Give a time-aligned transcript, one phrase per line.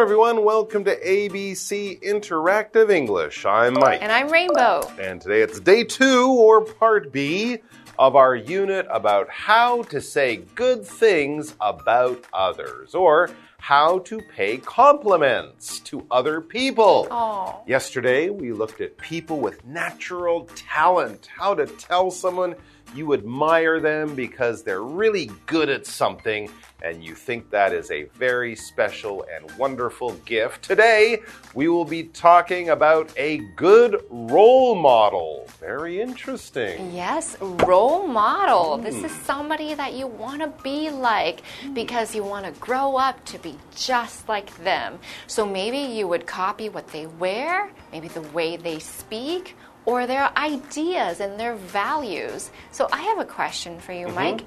[0.00, 0.42] everyone.
[0.42, 3.44] Welcome to ABC Interactive English.
[3.44, 4.00] I'm Mike.
[4.00, 4.90] And I'm Rainbow.
[4.98, 7.58] And today it's day two, or part B,
[7.98, 14.56] of our unit about how to say good things about others, or how to pay
[14.56, 17.06] compliments to other people.
[17.10, 17.62] Oh.
[17.66, 22.54] Yesterday, we looked at people with natural talent, how to tell someone
[22.94, 26.50] you admire them because they're really good at something
[26.82, 30.62] and you think that is a very special and wonderful gift.
[30.62, 31.22] Today,
[31.54, 35.48] we will be talking about a good role model.
[35.58, 36.92] Very interesting.
[36.94, 38.78] Yes, role model.
[38.78, 38.82] Mm.
[38.82, 41.40] This is somebody that you want to be like
[41.72, 44.98] because you want to grow up to be just like them.
[45.26, 49.56] So maybe you would copy what they wear, maybe the way they speak
[49.86, 52.50] or their ideas and their values.
[52.72, 54.32] So I have a question for you, mm -hmm.
[54.32, 54.44] Mike.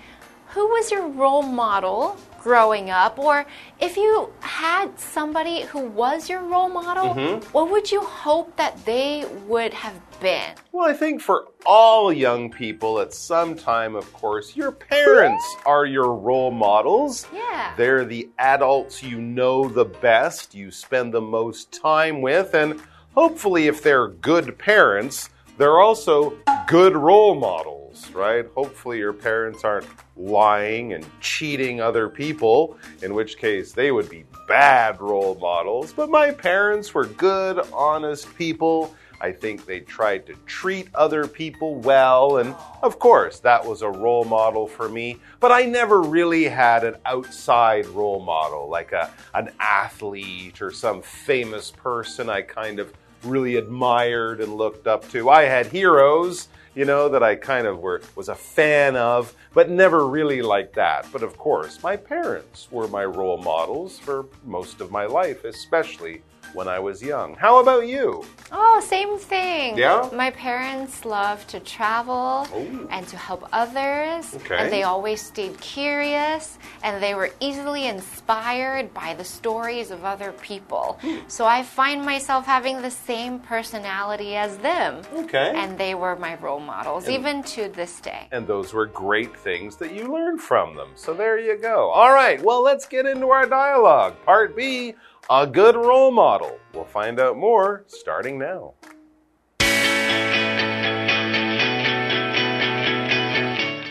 [0.55, 3.19] Who was your role model growing up?
[3.19, 3.45] Or
[3.79, 7.43] if you had somebody who was your role model, mm -hmm.
[7.53, 10.51] what would you hope that they would have been?
[10.71, 15.85] Well, I think for all young people at some time, of course, your parents are
[15.85, 17.27] your role models.
[17.33, 17.75] Yeah.
[17.77, 22.81] They're the adults you know the best, you spend the most time with, and
[23.19, 28.45] hopefully, if they're good parents, they're also good role models, right?
[28.55, 34.23] Hopefully, your parents aren't lying and cheating other people, in which case they would be
[34.47, 35.91] bad role models.
[35.91, 38.95] But my parents were good, honest people.
[39.19, 43.89] I think they tried to treat other people well, and of course, that was a
[43.89, 45.17] role model for me.
[45.41, 51.01] But I never really had an outside role model, like a, an athlete or some
[51.01, 52.93] famous person I kind of
[53.23, 55.29] really admired and looked up to.
[55.29, 59.69] I had heroes, you know, that I kind of were, was a fan of, but
[59.69, 61.07] never really like that.
[61.11, 66.21] But of course, my parents were my role models for most of my life, especially
[66.53, 67.35] when I was young.
[67.35, 68.25] How about you?
[68.51, 69.77] Oh, same thing.
[69.77, 70.09] Yeah?
[70.13, 72.87] My parents love to travel Ooh.
[72.89, 74.33] and to help others.
[74.35, 74.57] Okay.
[74.57, 80.31] And they always stayed curious and they were easily inspired by the stories of other
[80.33, 80.97] people.
[81.01, 81.17] Hmm.
[81.27, 85.01] So I find myself having the same personality as them.
[85.13, 85.53] Okay.
[85.55, 88.27] And they were my role models, and, even to this day.
[88.31, 90.89] And those were great things that you learned from them.
[90.95, 91.89] So there you go.
[91.89, 94.15] All right, well, let's get into our dialogue.
[94.25, 94.95] Part B
[95.29, 96.59] a good role model.
[96.73, 98.73] We'll find out more starting now.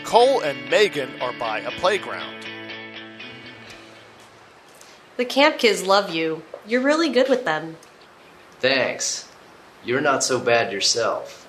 [0.05, 2.45] Cole and Megan are by a playground.
[5.17, 6.43] The camp kids love you.
[6.65, 7.77] You're really good with them.
[8.59, 9.27] Thanks.
[9.83, 11.47] You're not so bad yourself.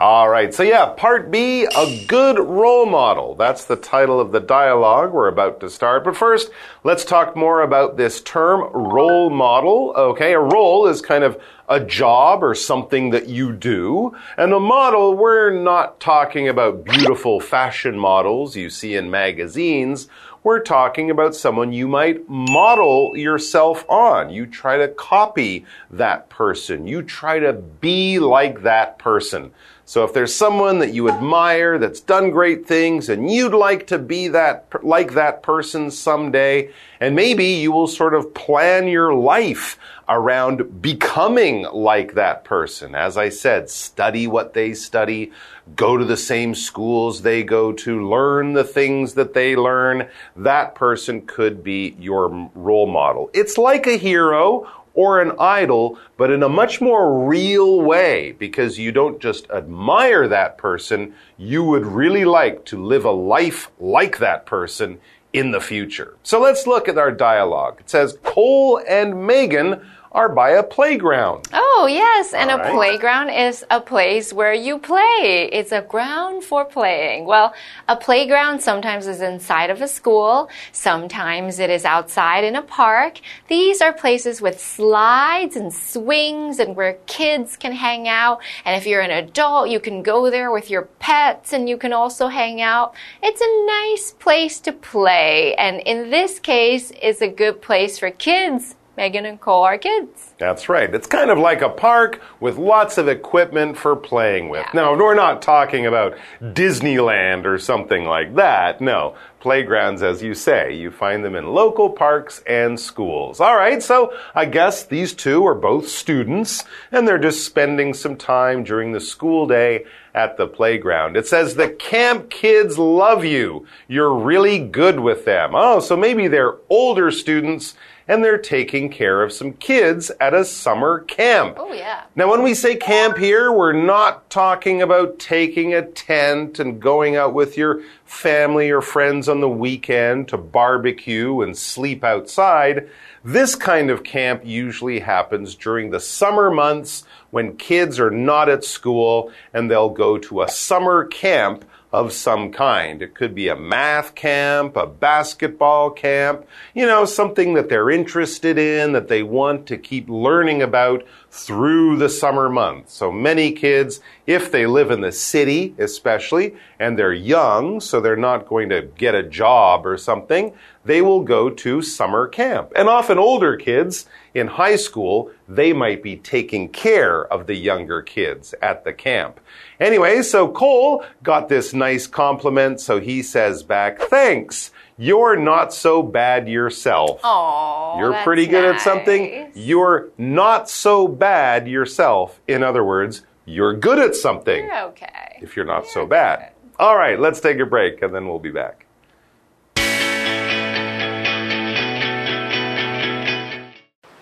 [0.00, 3.34] All right, so yeah, part B, a good role model.
[3.34, 6.04] That's the title of the dialogue we're about to start.
[6.04, 6.50] But first,
[6.84, 9.92] let's talk more about this term, role model.
[9.94, 11.38] Okay, a role is kind of
[11.68, 14.16] a job or something that you do.
[14.38, 20.08] And a model, we're not talking about beautiful fashion models you see in magazines.
[20.42, 24.30] We're talking about someone you might model yourself on.
[24.30, 26.86] You try to copy that person.
[26.86, 29.52] You try to be like that person.
[29.90, 33.98] So if there's someone that you admire that's done great things and you'd like to
[33.98, 36.70] be that like that person someday,
[37.00, 42.94] and maybe you will sort of plan your life around becoming like that person.
[42.94, 45.32] As I said, study what they study,
[45.74, 50.08] go to the same schools they go to, learn the things that they learn.
[50.36, 53.28] That person could be your role model.
[53.34, 58.78] It's like a hero or an idol, but in a much more real way because
[58.78, 64.18] you don't just admire that person, you would really like to live a life like
[64.18, 65.00] that person
[65.32, 66.16] in the future.
[66.22, 67.78] So let's look at our dialogue.
[67.80, 69.80] It says Cole and Megan
[70.12, 71.46] are by a playground.
[71.52, 72.34] Oh, yes.
[72.34, 75.48] And a playground is a place where you play.
[75.52, 77.26] It's a ground for playing.
[77.26, 77.54] Well,
[77.86, 80.50] a playground sometimes is inside of a school.
[80.72, 83.20] Sometimes it is outside in a park.
[83.46, 88.40] These are places with slides and swings and where kids can hang out.
[88.64, 91.92] And if you're an adult, you can go there with your pets and you can
[91.92, 92.94] also hang out.
[93.22, 95.54] It's a nice place to play.
[95.54, 100.34] And in this case, it's a good place for kids Megan and Cole are kids.
[100.38, 100.92] That's right.
[100.94, 104.66] It's kind of like a park with lots of equipment for playing with.
[104.66, 104.80] Yeah.
[104.82, 108.80] Now, we're not talking about Disneyland or something like that.
[108.80, 109.14] No.
[109.40, 113.40] Playgrounds, as you say, you find them in local parks and schools.
[113.40, 118.16] All right, so I guess these two are both students and they're just spending some
[118.16, 121.16] time during the school day at the playground.
[121.16, 123.66] It says the camp kids love you.
[123.88, 125.52] You're really good with them.
[125.54, 127.74] Oh, so maybe they're older students
[128.10, 131.54] and they're taking care of some kids at a summer camp.
[131.60, 132.02] Oh, yeah.
[132.16, 137.14] Now, when we say camp here, we're not talking about taking a tent and going
[137.14, 142.88] out with your family or friends on the weekend to barbecue and sleep outside.
[143.22, 148.64] This kind of camp usually happens during the summer months when kids are not at
[148.64, 153.02] school and they'll go to a summer camp of some kind.
[153.02, 158.58] It could be a math camp, a basketball camp, you know, something that they're interested
[158.58, 162.92] in, that they want to keep learning about through the summer months.
[162.92, 168.16] So many kids, if they live in the city, especially, and they're young, so they're
[168.16, 170.52] not going to get a job or something,
[170.84, 172.72] they will go to summer camp.
[172.74, 178.02] And often older kids in high school, they might be taking care of the younger
[178.02, 179.40] kids at the camp.
[179.78, 184.72] Anyway, so Cole got this nice compliment, so he says back, thanks.
[185.00, 187.20] You're not so bad yourself.
[187.24, 189.50] Oh, You're that's pretty good at something.
[189.54, 192.38] You're not so bad yourself.
[192.46, 195.38] In other words, you're good at something You're okay.
[195.40, 196.52] if you're not so bad.
[196.78, 198.84] All right, let's take a break and then we'll be back.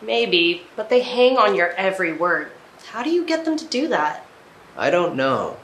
[0.01, 2.53] Maybe, but they hang on your every word.
[2.87, 4.25] How do you get them to do that?
[4.77, 5.57] I don't know.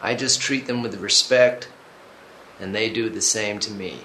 [0.00, 1.68] I just treat them with respect,
[2.60, 4.02] and they do the same to me.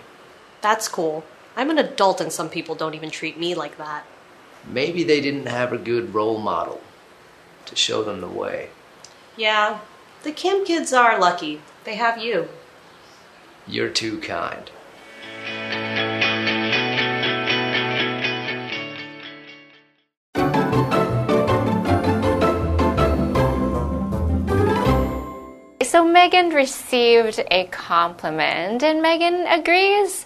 [0.62, 1.24] That's cool.
[1.56, 4.06] I'm an adult and some people don't even treat me like that.
[4.66, 6.82] Maybe they didn't have a good role model
[7.66, 8.70] to show them the way.
[9.36, 9.80] Yeah,
[10.24, 11.62] the camp kids are lucky.
[11.84, 12.50] They have you.
[13.68, 14.72] You're too kind.
[25.84, 30.26] So Megan received a compliment, and Megan agrees.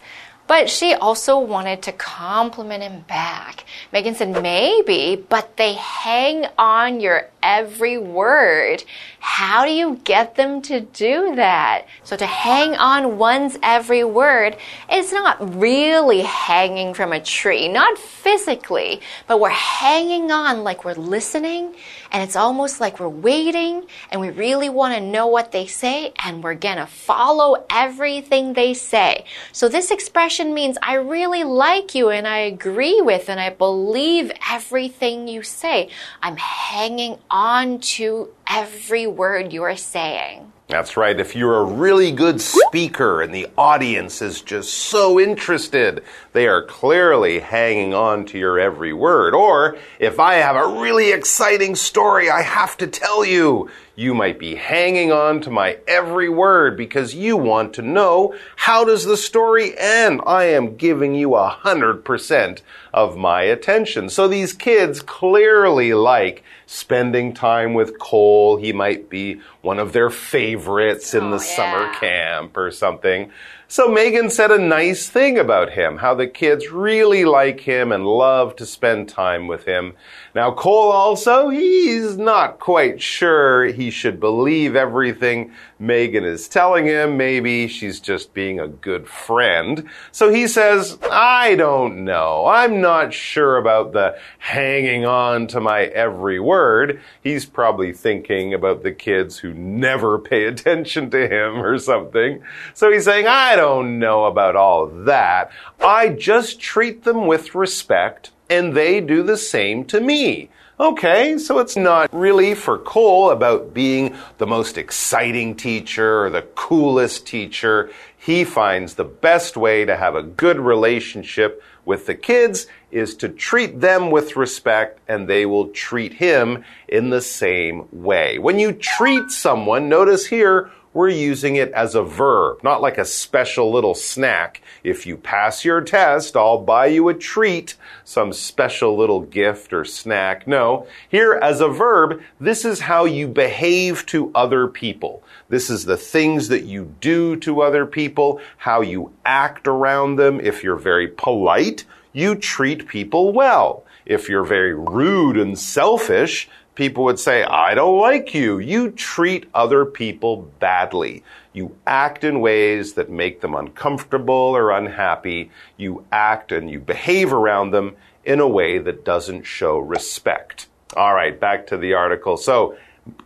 [0.52, 3.64] But she also wanted to compliment him back.
[3.94, 8.84] Megan said, maybe, but they hang on your every word.
[9.20, 11.86] How do you get them to do that?
[12.04, 14.58] So to hang on one's every word
[14.92, 20.94] is not really hanging from a tree, not physically, but we're hanging on like we're
[20.94, 21.76] listening
[22.12, 26.12] and it's almost like we're waiting and we really want to know what they say
[26.24, 29.26] and we're going to follow everything they say.
[29.52, 34.32] So this expression means I really like you and I agree with and I believe
[34.50, 35.90] everything you say.
[36.22, 40.52] I'm hanging on to every word you're saying.
[40.72, 41.20] That's right.
[41.20, 46.02] If you're a really good speaker and the audience is just so interested,
[46.32, 49.36] they are clearly hanging on to your every word.
[49.36, 53.70] Or if I have a really exciting story I have to tell you,
[54.02, 58.84] you might be hanging on to my every word because you want to know how
[58.84, 60.20] does the story end?
[60.26, 64.10] I am giving you a hundred percent of my attention.
[64.10, 68.58] So these kids clearly like spending time with Cole.
[68.58, 73.32] He might be one of their favorites in the Oh, summer camp or something.
[73.68, 78.06] So Megan said a nice thing about him, how the kids really like him and
[78.06, 79.94] love to spend time with him.
[80.34, 87.18] Now Cole also, he's not quite sure he should believe everything Megan is telling him.
[87.18, 89.90] Maybe she's just being a good friend.
[90.12, 92.46] So he says, I don't know.
[92.46, 97.02] I'm not sure about the hanging on to my every word.
[97.22, 102.42] He's probably thinking about the kids who never pay attention to him or something.
[102.74, 105.52] So he's saying, I don't know about all that.
[105.82, 110.50] I just treat them with respect and they do the same to me.
[110.78, 116.42] Okay, so it's not really for Cole about being the most exciting teacher or the
[116.42, 117.92] coolest teacher.
[118.18, 123.30] He finds the best way to have a good relationship with the kids is to
[123.30, 128.38] treat them with respect and they will treat him in the same way.
[128.38, 133.06] When you treat someone, notice here, we're using it as a verb, not like a
[133.06, 134.62] special little snack.
[134.84, 139.86] If you pass your test, I'll buy you a treat, some special little gift or
[139.86, 140.48] snack.
[140.48, 145.24] No, here as a verb, this is how you behave to other people.
[145.50, 150.42] This is the things that you do to other people, how you act around them.
[150.42, 153.86] If you're very polite, you treat people well.
[154.06, 158.60] If you're very rude and selfish, people would say, I don't like you.
[158.60, 161.24] You treat other people badly.
[161.54, 165.52] You act in ways that make them uncomfortable or unhappy.
[165.78, 170.68] You act and you behave around them in a way that doesn't show respect.
[170.96, 172.38] All right, back to the article.
[172.38, 172.78] So,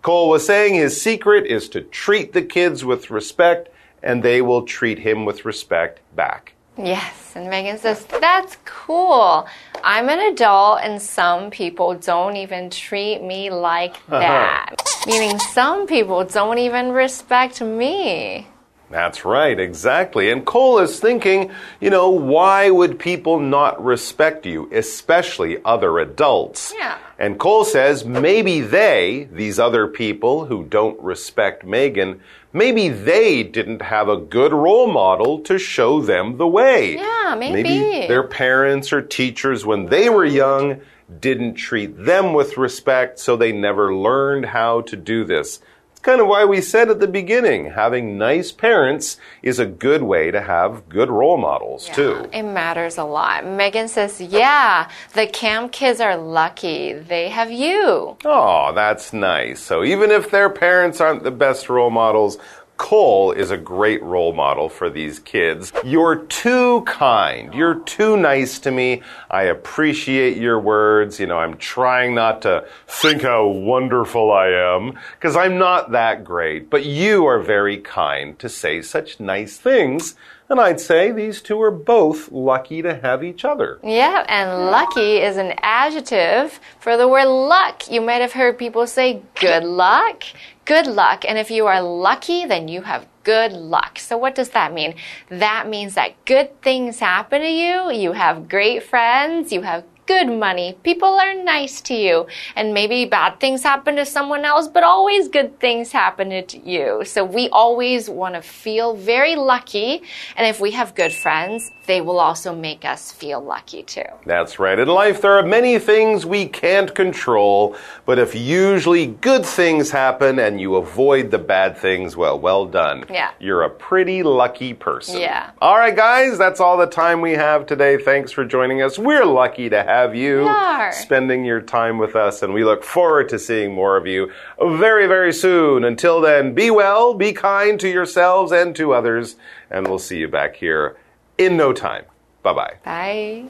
[0.01, 3.69] Cole was saying his secret is to treat the kids with respect,
[4.01, 6.54] and they will treat him with respect back.
[6.77, 9.47] Yes, and Megan says, That's cool.
[9.83, 14.19] I'm an adult, and some people don't even treat me like uh-huh.
[14.19, 14.75] that.
[15.07, 18.47] Meaning, some people don't even respect me.
[18.89, 20.29] That's right, exactly.
[20.29, 21.51] And Cole is thinking,
[21.81, 26.71] you know, why would people not respect you, especially other adults?
[26.77, 26.97] Yeah.
[27.17, 32.21] And Cole says maybe they, these other people who don't respect Megan,
[32.53, 36.95] maybe they didn't have a good role model to show them the way.
[36.95, 37.63] Yeah, maybe.
[37.63, 40.81] Maybe their parents or teachers, when they were young,
[41.19, 45.59] didn't treat them with respect, so they never learned how to do this.
[46.05, 50.29] Kind of why we said at the beginning having nice parents is a good way
[50.29, 52.29] to have good role models, too.
[52.31, 53.43] It matters a lot.
[53.43, 56.93] Megan says, Yeah, the camp kids are lucky.
[56.93, 58.17] They have you.
[58.23, 59.59] Oh, that's nice.
[59.61, 62.37] So even if their parents aren't the best role models,
[62.77, 65.71] Cole is a great role model for these kids.
[65.83, 67.53] You're too kind.
[67.53, 69.01] You're too nice to me.
[69.29, 71.19] I appreciate your words.
[71.19, 76.23] You know, I'm trying not to think how wonderful I am because I'm not that
[76.23, 80.15] great, but you are very kind to say such nice things.
[80.47, 83.79] And I'd say these two are both lucky to have each other.
[83.83, 87.89] Yeah, and lucky is an adjective for the word luck.
[87.89, 90.23] You might have heard people say good luck,
[90.65, 91.25] good luck.
[91.27, 93.97] And if you are lucky, then you have good luck.
[93.97, 94.93] So what does that mean?
[95.29, 97.91] That means that good things happen to you.
[97.91, 99.51] You have great friends.
[99.51, 100.77] You have good money.
[100.83, 102.27] People are nice to you.
[102.55, 107.03] And maybe bad things happen to someone else, but always good things happen to you.
[107.05, 110.01] So we always want to feel very lucky.
[110.35, 114.05] And if we have good friends, they will also make us feel lucky too.
[114.25, 114.77] That's right.
[114.77, 120.39] In life, there are many things we can't control, but if usually good things happen
[120.39, 123.05] and you avoid the bad things, well, well done.
[123.09, 123.31] Yeah.
[123.39, 125.19] You're a pretty lucky person.
[125.19, 125.51] Yeah.
[125.61, 127.97] All right, guys, that's all the time we have today.
[127.97, 128.97] Thanks for joining us.
[128.97, 130.51] We're lucky to have you
[130.91, 135.07] spending your time with us, and we look forward to seeing more of you very,
[135.07, 135.83] very soon.
[135.83, 139.37] Until then, be well, be kind to yourselves and to others,
[139.69, 140.97] and we'll see you back here
[141.37, 142.05] in no time.
[142.43, 142.73] Bye bye.
[142.83, 143.49] Bye.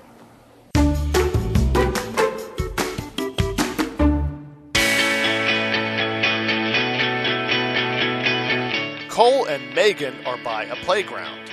[9.10, 11.50] Cole and Megan are by a playground.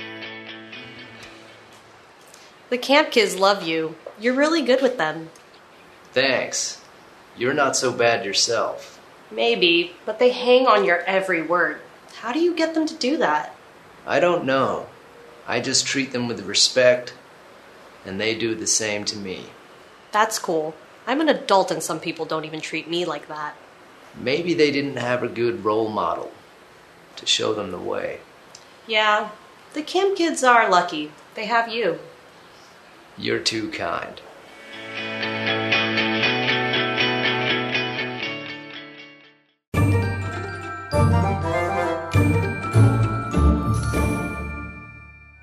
[2.69, 3.95] The camp kids love you.
[4.23, 5.31] You're really good with them.
[6.13, 6.81] Thanks.
[7.37, 9.01] You're not so bad yourself.
[9.29, 11.81] Maybe, but they hang on your every word.
[12.21, 13.53] How do you get them to do that?
[14.07, 14.85] I don't know.
[15.45, 17.13] I just treat them with respect,
[18.05, 19.47] and they do the same to me.
[20.13, 20.73] That's cool.
[21.05, 23.57] I'm an adult and some people don't even treat me like that.
[24.15, 26.31] Maybe they didn't have a good role model
[27.17, 28.21] to show them the way.
[28.87, 29.31] Yeah,
[29.73, 31.11] the camp kids are lucky.
[31.35, 31.99] They have you.
[33.16, 34.20] You're too kind.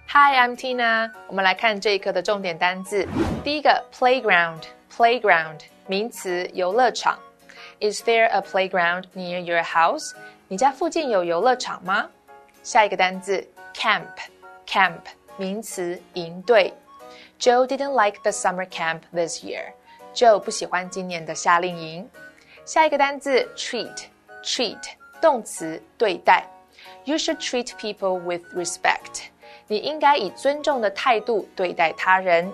[0.08, 1.12] Hi, I'm Tina。
[1.28, 3.06] 我们来看这一课的重点单字。
[3.44, 7.20] 第一个，playground，playground，名词，游乐场。
[7.82, 10.14] Is there a playground near your house？
[10.48, 12.10] 你家附近有游乐场吗？
[12.64, 13.46] 下一个单字，
[13.76, 15.02] camp，camp，
[15.36, 16.74] 名词，营队。
[17.40, 22.10] Joe didn't like the summer camp this year。Joe 不喜欢今年的夏令营。
[22.66, 24.82] 下一个单字，treat，treat，
[25.22, 26.48] 动词，对待。
[27.04, 29.26] You should treat people with respect。
[29.68, 32.52] 你应该以尊重的态度对待他人。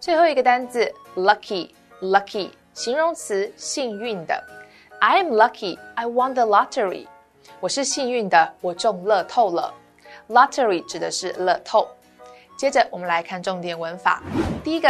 [0.00, 4.42] 最后一个单字，lucky，lucky，形容词，幸运的。
[5.00, 7.06] I am lucky, I won the lottery。
[7.60, 9.72] 我是幸运的，我中乐透了。
[10.28, 11.88] Lottery 指的是乐透。
[12.61, 14.21] 接着我们来看重点文法。
[14.63, 14.87] 第一个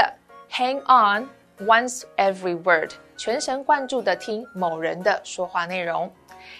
[0.51, 1.25] ，hang on
[1.65, 6.11] one's every word，全神贯注的听某人的说话内容。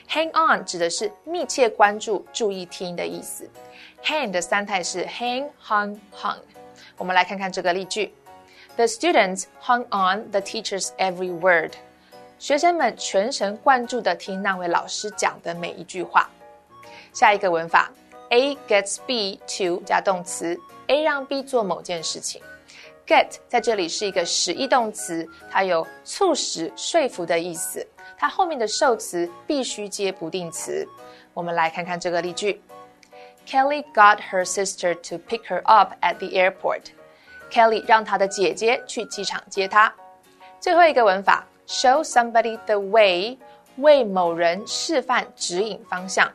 [0.08, 3.46] Hang on 指的是密切关注、注意听的意思。
[4.01, 6.38] Hang 的三态是 hang, hung, hung。
[6.96, 8.13] 我们来看看这个例句
[8.77, 11.74] ：The students hung on the teacher's every word。
[12.39, 16.30] 学生们全神贯注地听那位老师讲的每一句话。
[17.12, 17.91] 下一个文法
[18.30, 20.58] ，A gets B to 加动词
[20.92, 22.42] ，A 让 B 做某件事情。
[23.08, 27.86] get 在这里是一个实义动词，它有促使、说服的意思。
[28.18, 30.86] 它后面的受词必须接不定词。
[31.34, 32.62] 我们来看看这个例句
[33.48, 36.88] ：Kelly got her sister to pick her up at the airport.
[37.50, 39.94] Kelly 让她的姐姐去机场接她。
[40.60, 43.38] 最后一个文法：show somebody the way，
[43.78, 46.30] 为某人示范、指引方向。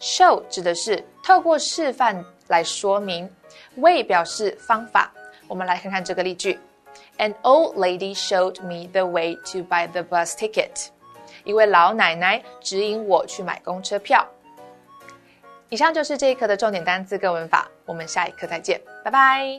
[0.00, 3.28] show 指的是透过示范来说明
[3.75, 5.11] ，way 表示方法。
[5.47, 6.59] 我们来看看这个例句：
[7.17, 10.87] An old lady showed me the way to buy the bus ticket.
[11.43, 14.27] 一位老奶奶指引我去买公车票。
[15.69, 19.57] 以上就是这一课的重点单词跟文法，我们下一课再见，拜拜。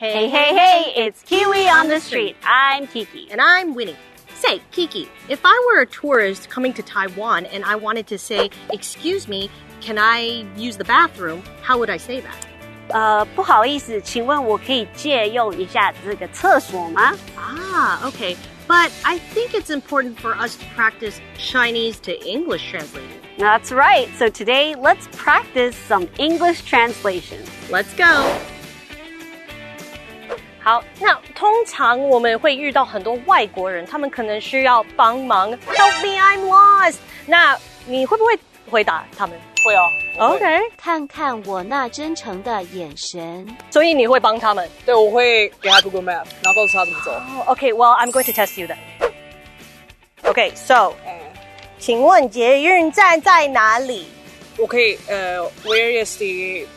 [0.00, 2.34] Hey, hey, hey, it's Kiwi on the street.
[2.42, 3.28] I'm Kiki.
[3.30, 3.94] And I'm Winnie.
[4.36, 8.50] Say, Kiki, if I were a tourist coming to Taiwan and I wanted to say,
[8.70, 11.42] Excuse me, can I use the bathroom?
[11.62, 12.46] How would I say that?
[12.88, 17.16] 呃，不好意思，请问我可以借用一下这个厕所吗？
[17.36, 18.36] Ah, okay.
[18.68, 23.20] But I think it's important for us to practice Chinese to English translating.
[23.38, 24.08] That's right.
[24.18, 27.38] So today, let's practice some English translation.
[27.70, 28.30] Let's go.
[30.67, 36.97] 好，那通常我们会遇到很多外国人，他们可能需要帮忙，Help me, I'm lost。
[37.25, 38.37] 那你会不会
[38.69, 39.39] 回答他们？
[39.63, 39.89] 会哦。
[40.19, 40.45] ，OK，
[40.75, 43.47] 看看我那真诚的眼神。
[43.69, 44.69] 所以你会帮他们。
[44.85, 47.11] 对，我会给他 Google Map，然后告诉他怎么走。
[47.13, 48.77] Oh, okay, well, I'm going to test you then.
[50.23, 50.93] Okay, so，
[51.79, 54.05] 请问捷运站在哪里
[54.57, 56.67] 我可以呃，Where is the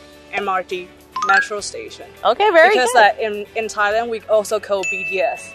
[0.41, 0.87] MRT
[1.26, 2.06] metro station?
[2.24, 2.98] Okay, very Because good.
[3.00, 5.52] like in in Thailand we also call BTS.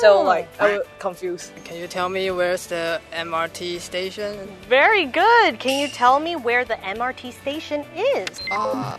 [0.00, 1.52] So like I was confused.
[1.64, 4.36] Can you tell me where's the MRT station?
[4.68, 5.58] Very good.
[5.60, 8.40] Can you tell me where the MRT station is?
[8.50, 8.98] Uh,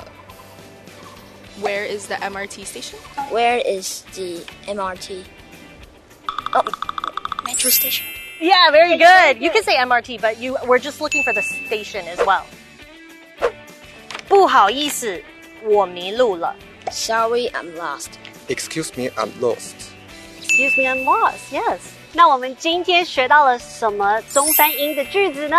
[1.60, 3.00] where is the MRT station?
[3.30, 5.26] Where is the MRT?
[6.54, 6.64] Oh,
[7.46, 8.06] metro station.
[8.40, 9.42] Yeah, very good.
[9.44, 12.46] You can say MRT, but you we're just looking for the station as well.
[14.30, 15.22] 不好意思，
[15.64, 16.56] 我迷路了。
[16.92, 18.10] Sorry, I'm lost.
[18.48, 19.76] Excuse me, I'm lost.
[20.42, 21.52] Excuse me, I'm lost.
[21.52, 21.80] Yes.
[22.14, 25.58] 那我们今天学到了什么中翻英的句子呢？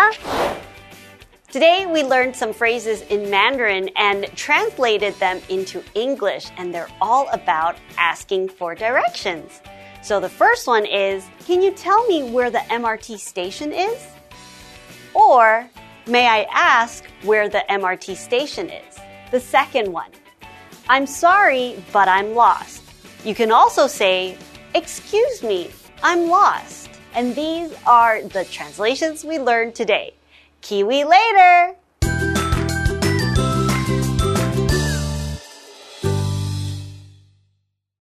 [1.53, 7.27] Today we learned some phrases in Mandarin and translated them into English, and they're all
[7.33, 9.61] about asking for directions.
[10.03, 13.99] So the first one is Can you tell me where the MRT station is?
[15.13, 15.69] Or
[16.07, 18.99] May I ask where the MRT station is?
[19.32, 20.12] The second one
[20.88, 22.84] I'm sorry, but I'm lost.
[23.24, 24.38] You can also say,
[24.76, 25.72] Excuse me,
[26.04, 26.90] I'm lost.
[27.16, 30.14] And these are the translations we learned today.
[30.62, 31.76] Kiwi later!